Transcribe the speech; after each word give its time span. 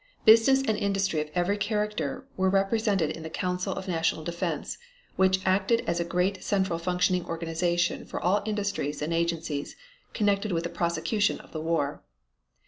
Business 0.25 0.63
and 0.63 0.75
industry 0.79 1.21
of 1.21 1.29
every 1.35 1.57
character 1.59 2.25
were 2.35 2.49
represented 2.49 3.11
in 3.11 3.21
the 3.21 3.29
Council 3.29 3.71
of 3.71 3.87
National 3.87 4.23
Defense 4.23 4.79
which 5.15 5.45
acted 5.45 5.83
as 5.85 5.99
a 5.99 6.03
great 6.03 6.43
central 6.43 6.79
functioning 6.79 7.23
organization 7.27 8.07
for 8.07 8.19
all 8.19 8.41
industries 8.43 9.03
and 9.03 9.13
agencies 9.13 9.75
connected 10.15 10.53
with 10.53 10.63
the 10.63 10.69
prosecution 10.71 11.39
of 11.41 11.51
the 11.51 11.61
war. 11.61 12.01